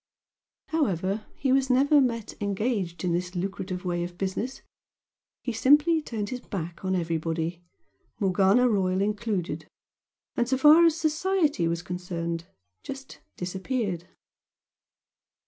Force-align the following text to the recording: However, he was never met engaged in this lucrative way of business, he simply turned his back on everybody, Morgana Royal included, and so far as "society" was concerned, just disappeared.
However, 0.69 1.27
he 1.35 1.51
was 1.51 1.69
never 1.69 2.01
met 2.01 2.33
engaged 2.41 3.03
in 3.03 3.13
this 3.13 3.35
lucrative 3.35 3.85
way 3.85 4.03
of 4.03 4.17
business, 4.17 4.63
he 5.43 5.53
simply 5.53 6.01
turned 6.01 6.29
his 6.29 6.39
back 6.39 6.83
on 6.83 6.95
everybody, 6.95 7.61
Morgana 8.19 8.67
Royal 8.67 8.99
included, 8.99 9.67
and 10.35 10.49
so 10.49 10.57
far 10.57 10.87
as 10.87 10.95
"society" 10.97 11.67
was 11.67 11.83
concerned, 11.83 12.47
just 12.81 13.19
disappeared. 13.37 14.07